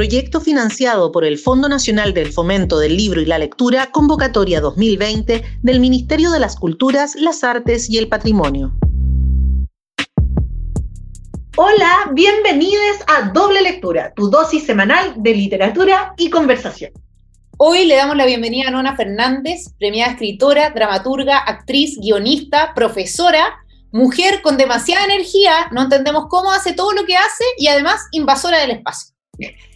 [0.00, 5.42] proyecto financiado por el Fondo Nacional del Fomento del Libro y la Lectura, convocatoria 2020
[5.60, 8.72] del Ministerio de las Culturas, las Artes y el Patrimonio.
[11.54, 16.92] Hola, bienvenidos a Doble Lectura, tu dosis semanal de literatura y conversación.
[17.58, 23.58] Hoy le damos la bienvenida a Nona Fernández, premiada escritora, dramaturga, actriz, guionista, profesora,
[23.92, 28.60] mujer con demasiada energía, no entendemos cómo hace todo lo que hace y además invasora
[28.60, 29.19] del espacio.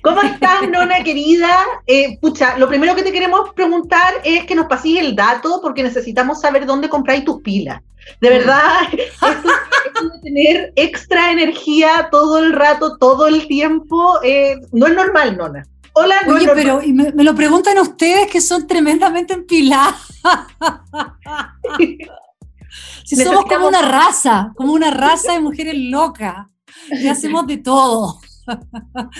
[0.02, 1.56] ¿Cómo estás, Nona querida?
[1.86, 5.82] Eh, pucha, lo primero que te queremos preguntar es que nos pases el dato porque
[5.82, 7.80] necesitamos saber dónde compráis tus pilas.
[8.20, 14.86] De verdad, esto, de tener extra energía todo el rato, todo el tiempo, eh, no
[14.86, 15.64] es normal, Nona.
[15.96, 19.94] Hola, Oye, pero me, lo preguntan ustedes que son tremendamente empiladas.
[23.04, 26.46] si somos como una raza, como una raza de mujeres locas.
[26.90, 28.18] Y hacemos de todo.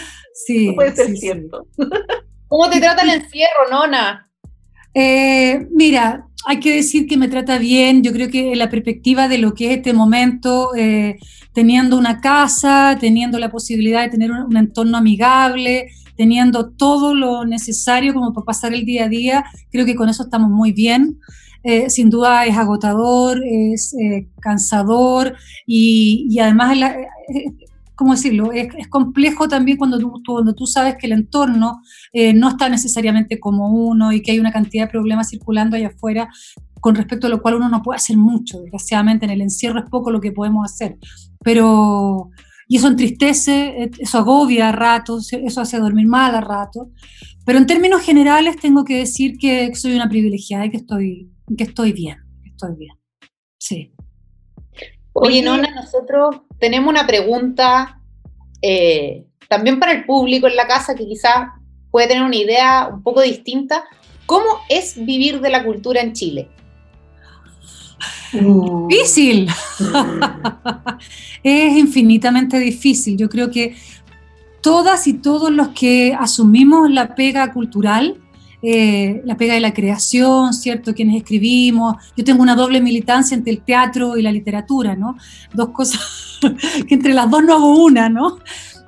[0.46, 0.73] sí.
[0.73, 1.66] puede ser cierto.
[2.48, 4.31] ¿Cómo te trata el encierro, Nona?
[4.94, 8.03] Eh, mira, hay que decir que me trata bien.
[8.03, 11.19] Yo creo que la perspectiva de lo que es este momento, eh,
[11.53, 18.14] teniendo una casa, teniendo la posibilidad de tener un, entorno amigable, teniendo todo lo necesario
[18.14, 21.19] como para pasar el día a día, creo que con eso estamos muy bien.
[21.64, 23.97] Eh, sin duda es agotador, es
[24.41, 25.34] cansador
[25.66, 26.77] y, y además
[27.95, 28.53] ¿cómo decirlo?
[28.53, 31.81] Es, complejo también cuando tú, cuando tú sabes que el entorno
[32.12, 35.89] eh, no está necesariamente como uno y que hay una cantidad de problemas circulando allá
[35.89, 36.28] afuera
[36.81, 38.61] con respecto a lo cual uno no puede hacer mucho.
[38.61, 40.98] Desgraciadamente en el encierro es poco lo que podemos hacer.
[41.42, 42.31] Pero,
[42.69, 46.89] y eso entristece, eh, eso agobia a ratos, eso hace dormir mal a ratos.
[47.47, 51.65] Pero en términos generales tengo que decir que soy una privilegiada y que estoy, que
[51.65, 52.95] estoy bien, estoy bien.
[53.59, 53.95] Sí.
[55.15, 58.01] Oye, Nona, nosotros tenemos una pregunta
[58.62, 61.48] eh, también para el público en la casa que quizás
[61.91, 63.84] puede tener una idea un poco distinta.
[64.25, 66.48] ¿Cómo es vivir de la cultura en Chile?
[68.88, 69.50] Difícil.
[71.43, 73.19] es infinitamente difícil.
[73.19, 73.77] Yo creo que
[74.62, 78.24] todas y todos los que asumimos la pega cultural
[78.66, 80.94] eh, la pega de la creación, ¿cierto?
[80.94, 81.97] Quienes escribimos.
[82.16, 85.19] Yo tengo una doble militancia entre el teatro y la literatura, ¿no?
[85.52, 86.41] Dos cosas
[86.88, 88.38] que entre las dos no hago una, ¿no?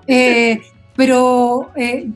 [0.06, 0.62] Eh,
[0.96, 2.08] pero eh,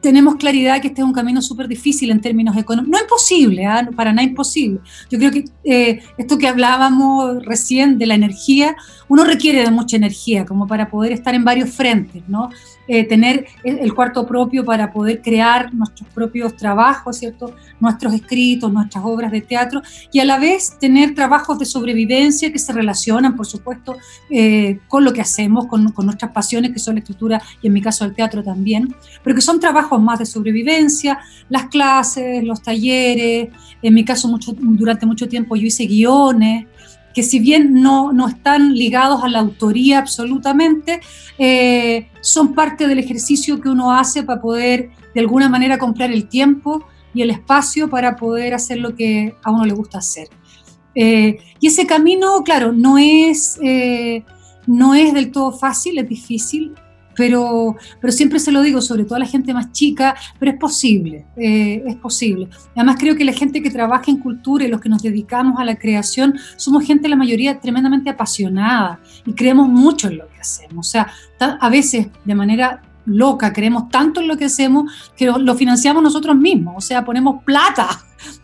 [0.00, 2.98] tenemos claridad que este es un camino súper difícil en términos económicos.
[2.98, 3.86] No imposible, ¿ah?
[3.94, 4.80] para nada imposible.
[5.10, 8.76] Yo creo que esto que hablábamos recién de la energía,
[9.08, 12.48] uno requiere de mucha energía como para poder estar en varios frentes, ¿no?
[12.86, 17.54] Eh, tener el cuarto propio para poder crear nuestros propios trabajos, ¿cierto?
[17.80, 19.80] Nuestros escritos, nuestras obras de teatro
[20.12, 23.96] y a la vez tener trabajos de sobrevivencia que se relacionan, por supuesto,
[24.28, 27.72] eh, con lo que hacemos, con, con, nuestras pasiones, que son la escritura y en
[27.72, 31.18] mi caso el teatro también, pero que son trabajos más de sobrevivencia,
[31.48, 33.48] las clases, los talleres,
[33.80, 36.66] en mi caso mucho, durante mucho tiempo yo hice guiones,
[37.14, 41.00] que si bien no, no están ligados a la autoría absolutamente,
[41.38, 46.28] eh, son parte del ejercicio que uno hace para poder de alguna manera comprar el
[46.28, 50.28] tiempo y el espacio para poder hacer lo que a uno le gusta hacer.
[50.96, 54.24] Eh, y ese camino, claro, no es, eh,
[54.66, 56.74] no es del todo fácil, es difícil,
[57.16, 60.58] pero, pero siempre se lo digo, sobre todo a la gente más chica, pero es
[60.58, 62.48] posible, eh, es posible.
[62.74, 65.64] Además creo que la gente que trabaja en cultura y los que nos dedicamos a
[65.64, 70.88] la creación, somos gente, la mayoría, tremendamente apasionada y creemos mucho en lo que hacemos.
[70.88, 75.54] O sea, a veces de manera loca, creemos tanto en lo que hacemos que lo
[75.54, 77.88] financiamos nosotros mismos, o sea, ponemos plata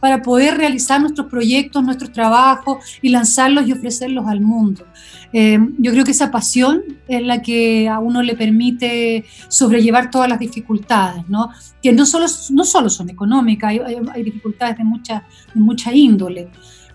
[0.01, 4.85] para poder realizar nuestros proyectos, nuestros trabajos y lanzarlos y ofrecerlos al mundo.
[5.33, 10.29] Eh, yo creo que esa pasión es la que a uno le permite sobrellevar todas
[10.29, 11.51] las dificultades, ¿no?
[11.83, 13.73] que no solo, no solo son económicas,
[14.13, 15.25] hay, dificultades de mucha,
[15.55, 16.49] de mucha índole.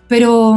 [0.08, 0.56] Pero,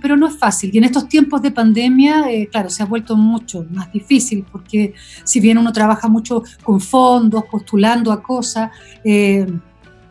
[0.00, 0.70] pero no es fácil.
[0.72, 4.94] Y en estos tiempos de pandemia, eh, claro, se ha vuelto mucho más difícil, porque
[5.24, 8.70] si bien uno trabaja mucho con fondos, postulando a cosas,
[9.02, 9.44] eh,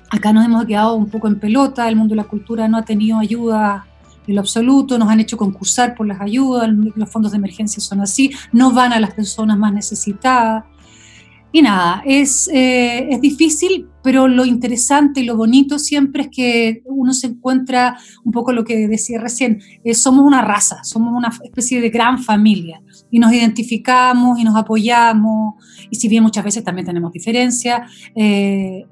[0.09, 2.83] acá nos hemos quedado un poco en pelota, el mundo de la cultura no ha
[2.83, 3.85] tenido ayuda
[4.27, 8.01] en lo absoluto, nos han hecho concursar por las ayudas, los fondos de emergencia son
[8.01, 10.63] así, no van a las personas más necesitadas.
[11.51, 16.81] Y nada, es, eh, es difícil, pero lo interesante y lo bonito siempre es que
[16.83, 21.31] uno se encuentra un poco lo que decía recién, eh, somos una raza, somos una
[21.45, 25.55] especie de gran familia y nos identificamos y nos apoyamos,
[25.89, 28.85] y si bien muchas veces también tenemos diferencias, eh,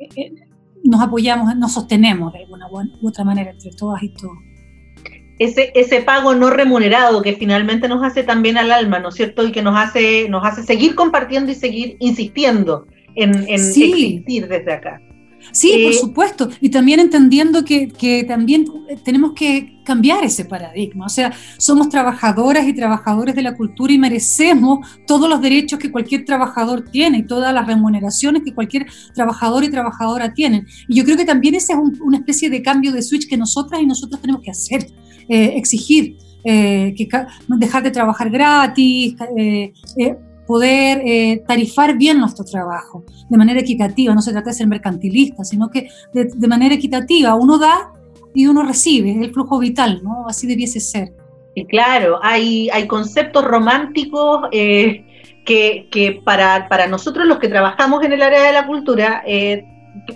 [0.84, 2.68] nos apoyamos, nos sostenemos de alguna
[3.02, 4.38] u otra manera entre todas y todos
[5.40, 9.46] ese, ese pago no remunerado que finalmente nos hace también al alma, ¿no es cierto?
[9.46, 15.02] Y que nos hace, nos hace seguir compartiendo y seguir insistiendo en, existir desde acá.
[15.52, 16.50] Sí, por eh, supuesto.
[16.62, 18.66] Y también entendiendo que, que, también
[19.04, 21.06] tenemos que cambiar ese paradigma.
[21.06, 25.92] O sea, somos trabajadoras y trabajadores de la cultura y merecemos todos los derechos que
[25.92, 30.66] cualquier trabajador tiene y todas las remuneraciones que cualquier trabajador y trabajadora tienen.
[30.88, 33.82] Y yo creo que también ese es una especie de cambio de switch que nosotras
[33.82, 34.88] y nosotros tenemos que hacer,
[35.30, 36.18] eh, exigir.
[36.46, 37.08] Eh, que
[37.48, 39.72] dejar de trabajar gratis, eh,
[40.46, 44.14] poder eh, tarifar bien nuestro trabajo de manera equitativa.
[44.14, 47.92] No se trata de ser mercantilista, sino que de, manera equitativa uno da
[48.34, 50.28] y uno recibe, es el flujo vital, ¿no?
[50.28, 51.14] Así debiese ser.
[51.56, 55.06] Y claro, hay, hay conceptos románticos eh,
[55.46, 59.64] que, que para, para, nosotros los que trabajamos en el área de la cultura eh,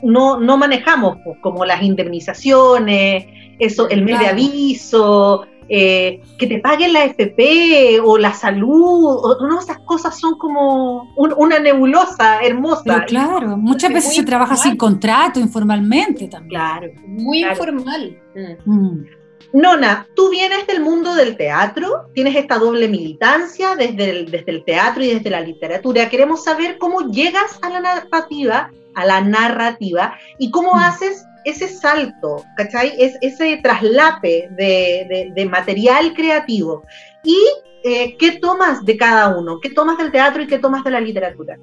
[0.01, 3.25] no, no manejamos, pues, como las indemnizaciones,
[3.59, 9.47] eso, el mes de aviso, eh, que te paguen la FP o la salud, o,
[9.47, 13.05] no, esas cosas son como una nebulosa hermosa.
[13.05, 16.49] claro, muchas veces se trabaja sin contrato, informalmente también.
[16.49, 18.17] Claro, muy informal.
[18.35, 18.71] Mm.
[18.71, 19.05] Mm.
[19.53, 24.65] Nona, tú vienes del mundo del teatro, tienes esta doble militancia desde el, desde el
[24.65, 26.09] teatro y desde la literatura.
[26.09, 30.79] Queremos saber cómo llegas a la narrativa, a la narrativa y cómo mm.
[30.79, 32.93] haces ese salto, ¿cachai?
[32.99, 36.83] Es ese traslape de, material creativo.
[37.23, 37.37] ¿Y
[37.85, 39.59] eh, qué tomas de cada uno?
[39.61, 41.57] ¿Qué tomas del teatro y qué tomas de la literatura?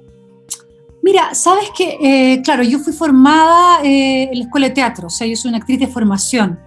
[1.03, 5.09] Mira, sabes que, eh, claro, yo fui formada eh, en la escuela de teatro, o
[5.11, 6.59] sea, yo soy una actriz de formación.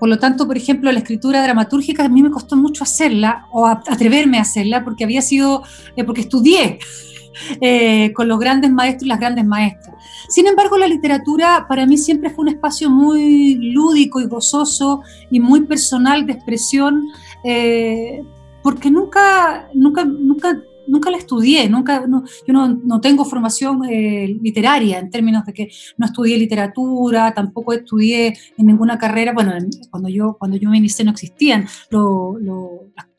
[0.00, 3.64] por lo tanto, por ejemplo, la escritura dramatúrgica a mí me costó mucho hacerla o
[3.64, 5.62] atreverme a hacerla porque había sido,
[6.04, 6.80] porque estudié
[8.16, 9.97] con los grandes maestros y las grandes maestras.
[10.28, 15.40] Sin embargo, la literatura para mí siempre fue un espacio muy lúdico y gozoso y
[15.40, 17.08] muy personal de expresión,
[17.44, 18.22] eh,
[18.62, 22.04] porque nunca, nunca, nunca, nunca la estudié, nunca,
[22.46, 28.36] yo no, tengo formación eh, literaria en términos de que no estudié literatura, tampoco estudié
[28.56, 29.52] en ninguna carrera, bueno,
[29.90, 32.36] cuando yo, cuando yo me inicié no existían lo,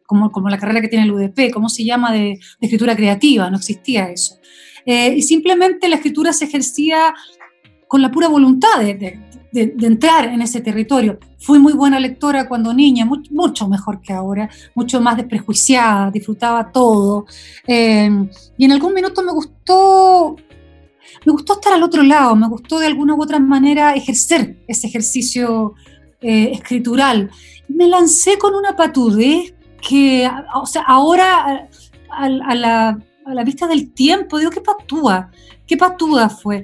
[0.05, 2.11] como, la carrera que tiene el UDP, ¿cómo se llama?
[2.11, 4.39] De, de escritura creativa, no existía eso.
[4.91, 7.13] Eh, y simplemente la escritura se ejercía
[7.87, 9.19] con la pura voluntad de,
[9.53, 11.19] entrar en ese territorio.
[11.37, 17.27] Fui muy buena lectora cuando niña, mucho, mejor que ahora, mucho más desprejuiciada, disfrutaba todo.
[17.67, 18.09] Eh,
[18.57, 20.35] y en algún minuto me gustó,
[21.23, 24.87] me gustó estar al otro lado, me gustó de alguna u otra manera ejercer ese
[24.87, 25.75] ejercicio
[26.19, 27.29] eh, escritural.
[27.67, 29.53] Me lancé con una patudez
[29.87, 31.69] que, o sea, ahora
[32.09, 35.31] a la a la vista del tiempo, digo, qué patúa,
[35.67, 36.63] qué patúa fue,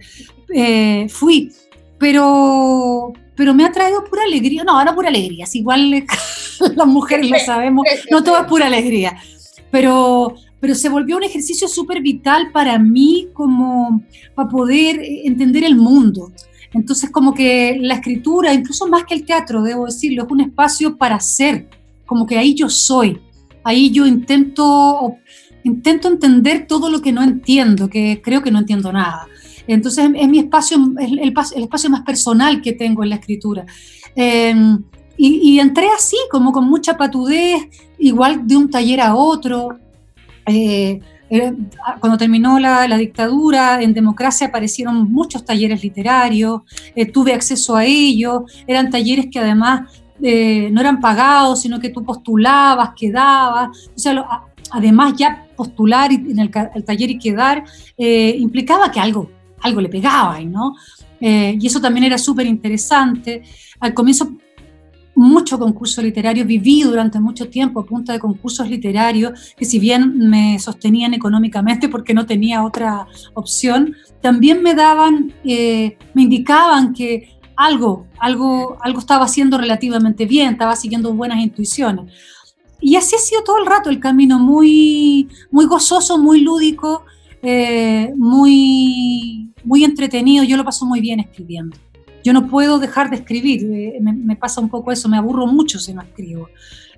[0.54, 1.52] eh, fui,
[1.98, 5.92] pero, pero me ha traído pura alegría, no, no pura alegría, es igual
[6.76, 9.16] las mujeres lo sabemos, no todo es pura alegría,
[9.72, 14.04] pero, pero se volvió un ejercicio súper vital para mí como
[14.34, 16.32] para poder entender el mundo.
[16.74, 20.98] Entonces como que la escritura, incluso más que el teatro, debo decirlo, es un espacio
[20.98, 21.70] para ser,
[22.06, 23.18] como que ahí yo soy,
[23.64, 25.16] ahí yo intento
[25.66, 29.28] intento entender todo lo que no entiendo, que creo que no entiendo nada.
[29.68, 31.34] Entonces es mi espacio, el, el,
[31.64, 33.66] espacio más personal que tengo en la escritura.
[34.16, 34.82] Em,
[35.18, 37.68] y, entré así, como con mucha patudez,
[37.98, 39.80] igual de un taller a otro.
[40.46, 41.00] Eh,
[42.00, 46.62] cuando terminó la, dictadura, en democracia aparecieron muchos talleres literarios,
[46.96, 49.90] eh, tuve acceso a ellos, eran talleres que además
[50.22, 54.26] eh, no eran pagados, sino que tú postulabas, quedabas, o sea,
[54.72, 57.64] además ya postular en el, taller y quedar
[57.98, 59.30] eh, implicaba que algo,
[59.62, 60.76] algo le pegaba, ¿no?
[61.20, 63.42] Eh, y eso también era súper interesante.
[63.80, 64.38] Al comienzo,
[65.16, 70.18] mucho concurso literario, viví durante mucho tiempo a punta de concursos literarios que si bien
[70.18, 77.40] me sostenían económicamente porque no tenía otra opción, también me daban, eh, me indicaban que
[77.56, 82.12] algo, algo, algo estaba haciendo relativamente bien, estaba siguiendo buenas intuiciones.
[82.82, 87.06] Y así ha sido todo el rato el camino, muy, muy gozoso, muy lúdico,
[87.42, 90.44] eh, muy, muy entretenido.
[90.44, 91.78] Yo lo paso muy bien escribiendo.
[92.24, 95.78] Yo no puedo dejar de escribir, eh, me, pasa un poco eso, me aburro mucho
[95.78, 96.50] si no escribo.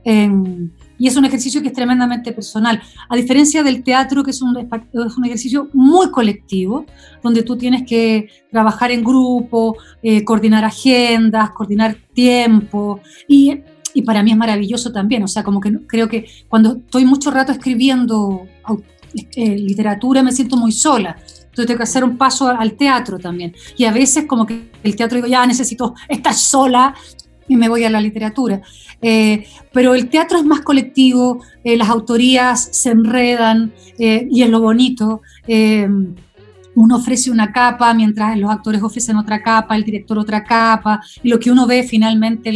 [0.05, 2.81] Em, y es un ejercicio que es tremendamente personal.
[3.10, 6.86] A diferencia del teatro, que es un, es un ejercicio muy colectivo,
[7.22, 13.01] donde tú tienes que trabajar en grupo, eh, coordinar agendas, coordinar tiempo.
[13.27, 13.60] Y
[13.98, 17.32] y para mí es maravilloso también, o sea, como que creo que cuando estoy mucho
[17.32, 18.48] rato escribiendo
[19.36, 23.56] eh, literatura me siento muy sola, entonces tengo que hacer un paso al teatro también,
[23.75, 26.94] y a veces como que el teatro digo, ya necesito estar sola
[27.48, 28.62] y me voy a la literatura,
[29.01, 34.62] eh, pero el teatro es más colectivo, eh, las autorías se enredan y es lo
[34.62, 35.24] bonito
[36.77, 41.29] uno ofrece una capa mientras los actores ofrecen otra capa, el director otra capa, y
[41.29, 42.51] lo que uno ve finalmente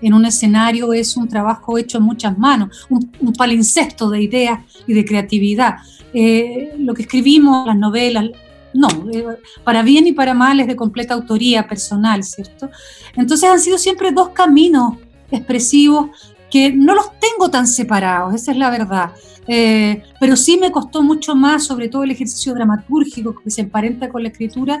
[0.00, 4.60] en, un escenario es un trabajo hecho en muchas manos, un, un palincesto de ideas
[4.86, 5.74] y de creatividad.
[6.12, 8.26] Eh, lo que escribimos, las novelas,
[8.74, 9.24] no, eh,
[9.64, 12.70] para bien y para mal es de completa autoría personal, ¿cierto?
[13.16, 14.98] Entonces han sido siempre dos caminos
[15.32, 19.10] expresivos que no los tengo tan separados, esa es la verdad.
[19.48, 24.08] Eh, pero sí me costó mucho más, sobre todo el ejercicio dramatúrgico que se emparenta
[24.08, 24.80] con la escritura,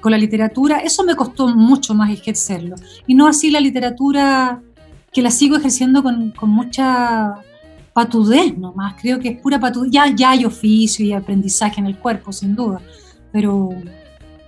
[0.00, 2.76] con la literatura, eso me costó mucho más ejercerlo.
[3.08, 4.62] Y no así la literatura
[5.12, 7.34] que la sigo ejerciendo con, con mucha
[7.92, 11.98] patudez nomás, creo que es pura patudez, ya, ya hay oficio y aprendizaje en el
[11.98, 12.80] cuerpo, sin duda,
[13.32, 13.70] pero,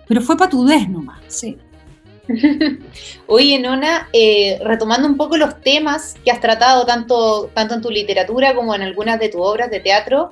[0.07, 1.57] pero fue patudez nomás, sí.
[3.27, 7.91] Oye, Nona, eh, retomando un poco los temas que has tratado tanto, tanto en tu
[7.91, 10.31] literatura como en algunas de tus obras de teatro,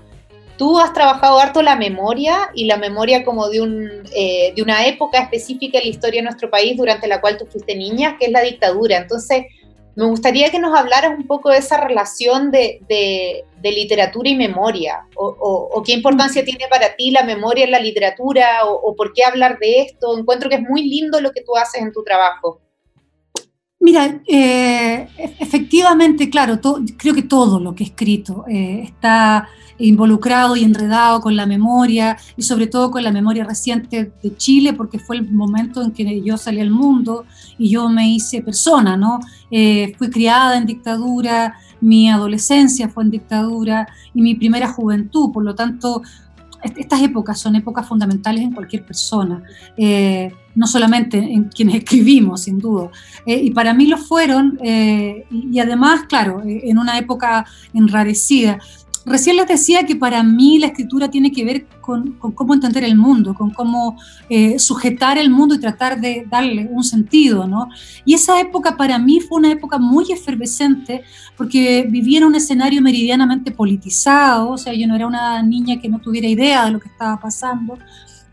[0.56, 4.86] tú has trabajado harto la memoria y la memoria como de, un, eh, de una
[4.86, 8.26] época específica en la historia de nuestro país durante la cual tú fuiste niña, que
[8.26, 8.98] es la dictadura.
[8.98, 9.46] Entonces,
[9.98, 15.82] me gustaría que nos hablaras un poco de esa relación de, literatura y memoria, o,
[15.84, 19.80] qué importancia tiene para ti la memoria en la literatura, o, por qué hablar de
[19.80, 20.16] esto.
[20.16, 22.60] Encuentro que es muy lindo lo que tú haces en tu trabajo.
[23.80, 25.08] Mira, eh,
[25.40, 26.60] efectivamente, claro,
[26.96, 32.16] creo que todo lo que he escrito eh, está involucrado y enredado con la memoria
[32.36, 36.20] y sobre todo con la memoria reciente de Chile, porque fue el momento en que
[36.22, 37.24] yo salí al mundo
[37.58, 39.20] y yo me hice persona, ¿no?
[39.50, 45.44] Eh, fui criada en dictadura, mi adolescencia fue en dictadura y mi primera juventud, por
[45.44, 46.02] lo tanto,
[46.76, 49.44] estas épocas son épocas fundamentales en cualquier persona,
[49.76, 52.90] eh, no solamente en quienes escribimos, sin duda.
[53.24, 58.58] Eh, y para mí lo fueron, y además, claro, en una época enrarecida.
[59.08, 62.96] Recién les decía que para mí la escritura tiene que ver con, cómo entender el
[62.96, 63.96] mundo, con cómo
[64.28, 67.68] eh, sujetar el mundo y tratar de darle un sentido, ¿no?
[68.04, 71.02] Y esa época para mí fue una época muy efervescente
[71.36, 75.88] porque vivía en un escenario meridianamente politizado, o sea, yo no era una niña que
[75.88, 77.78] no tuviera idea de lo que estaba pasando.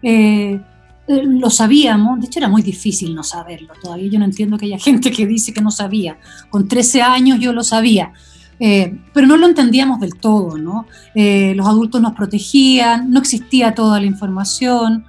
[0.01, 0.59] Eh,
[1.07, 4.65] eh, lo sabíamos, de hecho era muy difícil no saberlo todavía, yo no entiendo que
[4.65, 6.17] haya gente que dice que no sabía,
[6.49, 8.11] con 13 años yo lo sabía,
[8.59, 10.85] eh, pero no lo entendíamos del todo, ¿no?
[11.13, 15.05] Eh, los adultos nos protegían, no existía toda la información,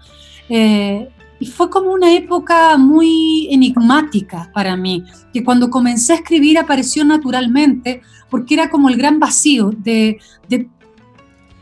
[0.48, 6.58] eh, y fue como una época muy enigmática para mí, que cuando comencé a escribir
[6.58, 8.00] apareció naturalmente,
[8.30, 10.68] porque era como el gran vacío de, de,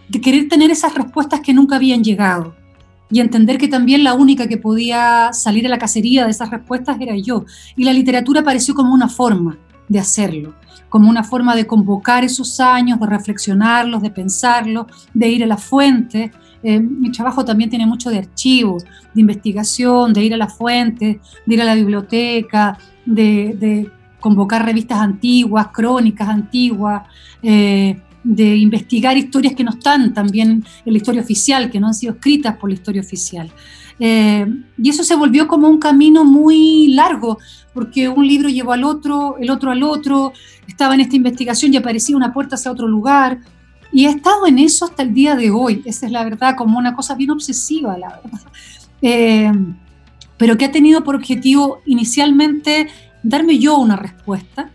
[0.08, 2.54] de querer tener esas respuestas que nunca habían llegado
[3.10, 6.96] y entender que también la única que podía salir a la cacería de esas respuestas
[7.00, 7.44] era yo.
[7.76, 10.54] Y la literatura apareció como una forma de hacerlo
[10.94, 15.56] como una forma de convocar esos años, de reflexionarlos, de pensarlos, de ir a la
[15.56, 16.30] fuente.
[16.62, 21.18] Eh, mi trabajo también tiene mucho de archivos, de investigación, de ir a la fuente,
[21.44, 27.02] de ir a la biblioteca, de, convocar revistas antiguas, crónicas antiguas,
[27.42, 31.94] eh, de investigar historias que no están también en la historia oficial, que no han
[31.94, 33.50] sido escritas por la historia oficial.
[33.98, 34.46] Eh,
[34.78, 37.38] y eso se volvió como un camino muy largo,
[37.74, 40.32] porque un libro llevó al otro, el otro al otro,
[40.66, 43.40] estaba en esta investigación y aparecía una puerta hacia otro lugar.
[43.92, 46.78] Y he estado en eso hasta el día de hoy, esa es la verdad, como
[46.78, 48.40] una cosa bien obsesiva, la verdad.
[49.06, 49.52] Eh,
[50.38, 52.88] pero que ha tenido por objetivo inicialmente
[53.22, 54.70] darme yo una respuesta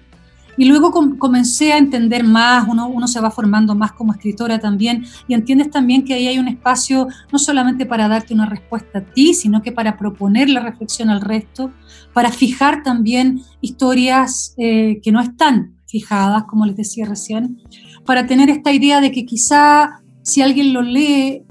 [0.59, 5.05] y luego comencé a entender más, uno, uno se va formando más como escritora también
[5.25, 9.05] y entiendes también que ahí hay un espacio no solamente para darte una respuesta a
[9.05, 11.71] ti, sino que para proponer la reflexión al resto,
[12.13, 17.61] para fijar también historias eh, que no están fijadas, como les decía recién,
[18.05, 21.43] para tener esta idea de que quizá si alguien lo lee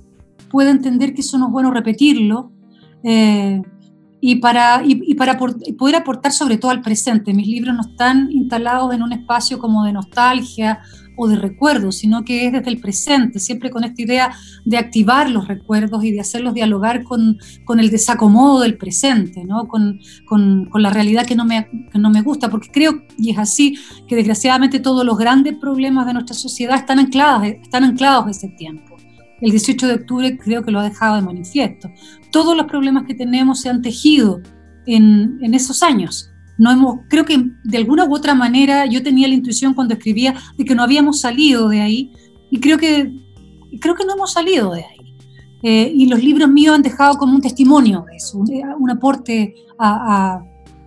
[0.51, 2.53] puede entender que eso no es bueno repetirlo.
[3.03, 3.63] Eh,
[4.21, 7.35] y para, y, para poder aportar sobre todo al presente.
[7.35, 10.81] Mis libros no están instalados en un espacio como de nostalgia
[11.21, 14.33] o de recuerdos, sino que es desde el presente, siempre con esta idea
[14.65, 19.67] de activar los recuerdos y de hacerlos dialogar con, con el desacomodo del presente, ¿no?
[19.67, 23.39] con, con, la realidad que no, me, que no me gusta, porque creo, y es
[23.39, 28.31] así, que desgraciadamente todos los grandes problemas de nuestra sociedad están anclados, están anclados en
[28.31, 28.88] ese tiempo
[29.41, 31.91] el 18 de octubre creo que lo ha dejado de manifiesto.
[32.33, 34.41] Todos los problemas que tenemos se han tejido
[34.87, 36.31] en, esos años.
[36.57, 40.35] No hemos, creo que de alguna u otra manera yo tenía la intuición cuando escribía
[40.57, 42.13] de que no habíamos salido de ahí
[42.51, 43.13] y creo que,
[43.81, 45.17] creo que no hemos salido de ahí.
[45.63, 50.41] Eh, y los libros míos han dejado como un testimonio de eso, un, aporte a,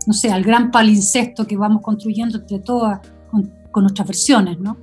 [0.07, 4.77] no sé, al gran palincesto que vamos construyendo entre todas con nuestras versiones, ¿no?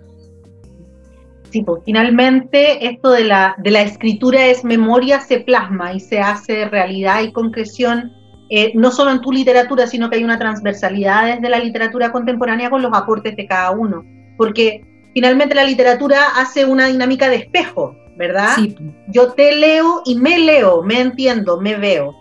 [1.50, 6.20] Sí, pues finalmente esto de la, de la escritura es memoria, se plasma y se
[6.20, 8.12] hace realidad y concreción,
[8.50, 12.70] eh, no solo en tu literatura, sino que hay una transversalidad desde la literatura contemporánea
[12.70, 14.04] con los aportes de cada uno,
[14.36, 18.54] porque finalmente la literatura hace una dinámica de espejo, ¿verdad?
[18.56, 18.76] Sí.
[19.08, 22.14] Yo te leo y me leo, me entiendo, me veo.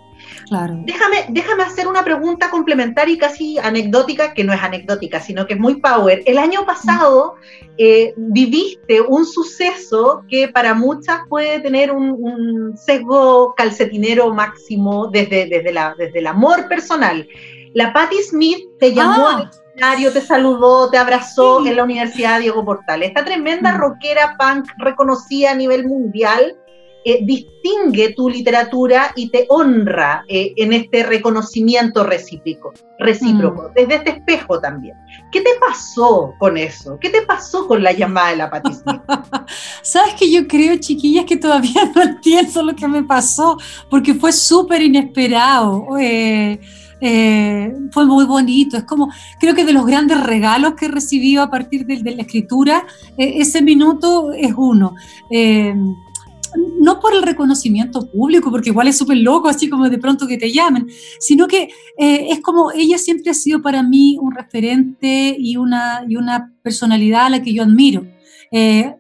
[0.86, 5.54] Déjame, déjame hacer una pregunta complementaria y casi anecdótica, que no es anecdótica, sino que
[5.54, 6.24] es muy power.
[6.26, 7.36] El año pasado
[7.78, 15.74] eh, viviste un suceso que para muchas puede tener un, sesgo calcetinero máximo desde, desde,
[15.74, 17.28] la, desde el amor personal.
[17.74, 19.36] La Patti Smith te llamó ah.
[19.36, 23.04] al escenario, te saludó, te abrazó en la Universidad Diego Portal.
[23.04, 23.78] Esta tremenda mm.
[23.78, 26.58] rockera punk reconocida a nivel mundial
[27.10, 33.74] eh, distingue tu literatura y te honra eh, en este reconocimiento recíproco, recíproco mm.
[33.76, 34.94] desde este espejo también.
[35.32, 36.98] ¿Qué te pasó con eso?
[37.00, 39.06] ¿Qué te pasó con la llamada de la patricia?
[39.84, 43.58] Sabes que yo creo, chiquillas, que todavía no entiendo lo que me pasó,
[43.90, 45.88] porque fue súper inesperado.
[45.98, 46.60] Eh,
[47.92, 48.76] fue muy bonito.
[48.76, 49.10] Es como,
[49.40, 52.86] creo que de los grandes regalos que he recibido a partir de, la escritura,
[53.18, 54.94] ese minuto es uno
[56.80, 60.38] no por el reconocimiento público, porque igual es súper loco, así como de pronto que
[60.38, 60.88] te llamen,
[61.20, 66.04] sino que eh, es como ella siempre ha sido para mí un referente y una,
[66.08, 68.06] y una personalidad a la que yo admiro.
[68.52, 68.94] Eh,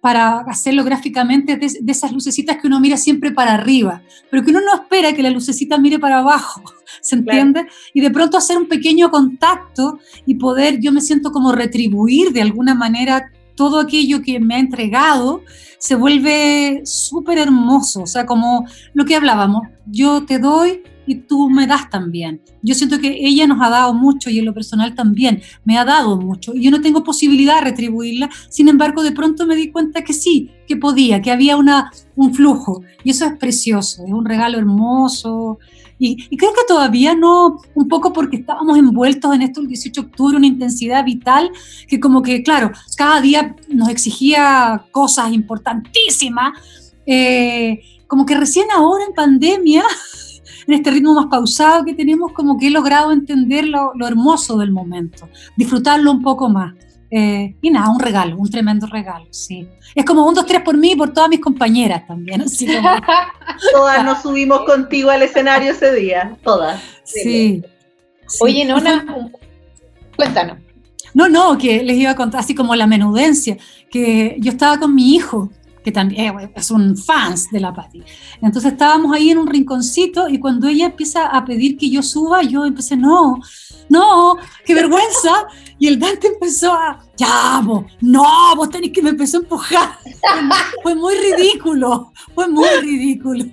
[0.00, 4.60] para hacerlo gráficamente de, esas lucecitas que uno mira siempre para arriba, pero que uno
[4.60, 6.62] no espera que la lucecita mire para abajo,
[7.02, 7.66] ¿se entiende?
[7.94, 12.42] Y de pronto hacer un pequeño contacto y poder, yo me siento como retribuir de
[12.42, 15.42] alguna manera todo aquello que me ha entregado
[15.78, 21.50] se vuelve súper hermoso, o sea, como lo que hablábamos, yo te doy y tú
[21.50, 22.40] me das también.
[22.62, 25.84] Yo siento que ella nos ha dado mucho y en lo personal también me ha
[25.84, 26.54] dado mucho.
[26.54, 30.12] Y yo no tengo posibilidad de retribuirla, sin embargo de pronto me di cuenta que
[30.12, 32.82] sí, que podía, que había una, un flujo.
[33.02, 35.58] Y eso es precioso, es un regalo hermoso,
[35.98, 40.06] y, creo que todavía no, un poco porque estábamos envueltos en esto el 18 de
[40.06, 41.50] octubre, una intensidad vital
[41.88, 46.52] que como que, claro, cada día nos exigía cosas importantísimas,
[47.04, 49.82] eh, como que recién ahora en pandemia,
[50.68, 54.58] en este ritmo más pausado que tenemos, como que he logrado entender lo, lo hermoso
[54.58, 56.74] del momento, disfrutarlo un poco más.
[57.10, 59.66] Eh, y nada, un regalo, un tremendo regalo, sí.
[59.94, 62.44] Es como un, dos, tres por mí y por todas mis compañeras también.
[63.72, 66.82] todas nos subimos contigo al escenario ese día, todas.
[67.02, 67.64] Sí.
[68.40, 69.06] Oye, Nona,
[70.16, 70.58] cuéntanos.
[71.14, 73.56] No, no, que les iba a contar así como la menudencia,
[73.90, 75.50] que yo estaba con mi hijo,
[75.88, 78.02] que también eh, es un fans de la Patti.
[78.42, 82.42] Entonces estábamos ahí en un rinconcito y cuando ella empieza a pedir que yo suba,
[82.42, 83.40] yo empecé, no,
[83.88, 85.46] no, qué vergüenza.
[85.78, 89.88] Y el Dante empezó a, ya, vos, no, vos tenés que me empezó a empujar.
[90.82, 93.46] Fue muy ridículo, fue muy ridículo.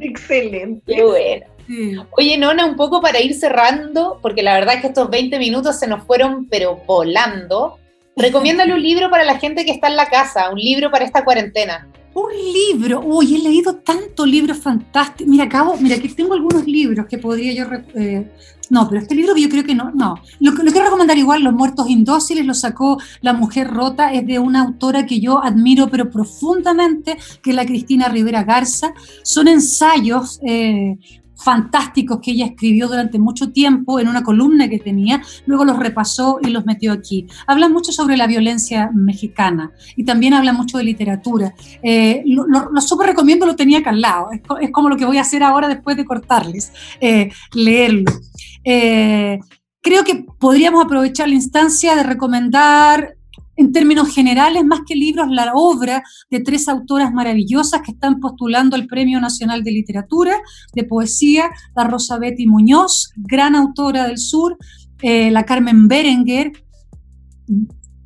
[0.00, 0.92] Excelente.
[0.92, 2.06] Qué bueno.
[2.18, 5.78] Oye, Nona, un poco para ir cerrando, porque la verdad es que estos 20 minutos
[5.78, 7.78] se nos fueron, pero volando.
[8.16, 11.24] Recomiéndale un libro para la gente que está en la casa, un libro para esta
[11.24, 11.88] cuarentena.
[12.14, 15.26] Un libro, uy, he leído tantos libros fantásticos.
[15.26, 18.26] Mira, acabo, mira, aquí tengo algunos libros que podría yo eh,
[18.72, 20.14] no, pero este libro que yo creo que no, no.
[20.40, 24.38] Lo, lo quiero recomendar igual, Los muertos indóciles, lo sacó La mujer rota, es de
[24.38, 28.94] una autora que yo admiro pero profundamente, que es la Cristina Rivera Garza.
[29.22, 30.96] Son ensayos eh,
[31.42, 36.38] fantásticos que ella escribió durante mucho tiempo en una columna que tenía, luego los repasó
[36.42, 37.26] y los metió aquí.
[37.46, 41.54] Habla mucho sobre la violencia mexicana y también habla mucho de literatura.
[41.82, 45.18] Eh, lo, lo, súper recomiendo, lo tenía acá al lado, es, como lo que voy
[45.18, 48.12] a hacer ahora después de cortarles, eh, leerlo.
[48.64, 49.38] Eh,
[49.80, 53.16] creo que podríamos aprovechar la instancia de recomendar
[53.56, 58.76] en términos generales, más que libros, la obra de tres autoras maravillosas que están postulando
[58.76, 60.36] el Premio Nacional de Literatura,
[60.74, 64.56] de Poesía, la Rosa Betty Muñoz, gran autora del sur,
[65.02, 66.52] eh, la Carmen Berenguer,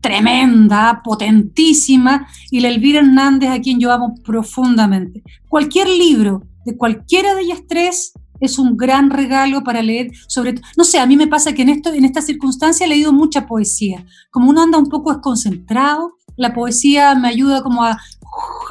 [0.00, 5.22] tremenda, potentísima, y la Elvira Hernández, a quien yo amo profundamente.
[5.48, 10.84] Cualquier libro de cualquiera de ellas tres es un gran regalo para leer, sobre no
[10.84, 14.04] sé, a mí me pasa que en, esto, en esta circunstancia he leído mucha poesía,
[14.30, 17.98] como uno anda un poco desconcentrado, la poesía me ayuda como a,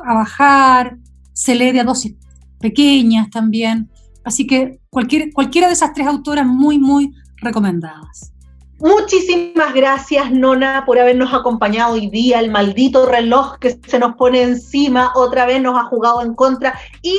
[0.05, 0.97] a bajar,
[1.33, 2.15] se lee de a dosis
[2.59, 3.89] pequeñas también,
[4.23, 8.31] así que cualquier, cualquiera de esas tres autoras muy, muy recomendadas.
[8.79, 12.39] Muchísimas gracias, Nona, por habernos acompañado hoy día.
[12.39, 16.77] El maldito reloj que se nos pone encima otra vez nos ha jugado en contra
[17.01, 17.17] y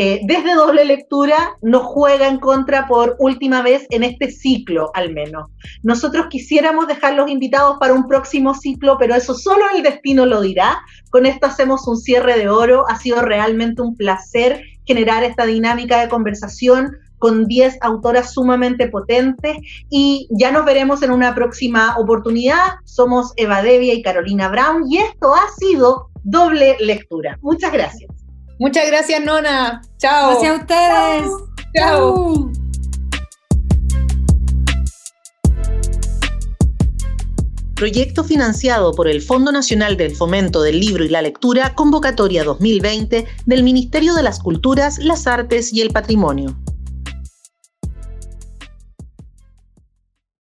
[0.00, 5.12] eh, desde doble lectura nos juega en contra por última vez en este ciclo al
[5.12, 5.50] menos.
[5.82, 10.40] Nosotros quisiéramos dejar los invitados para un próximo ciclo, pero eso solo el destino lo
[10.40, 10.78] dirá.
[11.10, 12.84] Con esto hacemos un cierre de oro.
[12.88, 19.56] Ha sido realmente un placer generar esta dinámica de conversación con 10 autoras sumamente potentes
[19.90, 22.76] y ya nos veremos en una próxima oportunidad.
[22.84, 27.36] Somos Eva Devia y Carolina Brown y esto ha sido doble lectura.
[27.42, 28.27] Muchas gracias.
[28.58, 29.82] Muchas gracias, Nona.
[29.98, 30.30] Chao.
[30.30, 31.30] Gracias a ustedes.
[31.76, 32.50] Chao.
[37.76, 43.24] Proyecto financiado por el Fondo Nacional del Fomento del Libro y la Lectura, convocatoria 2020
[43.46, 46.56] del Ministerio de las Culturas, las Artes y el Patrimonio.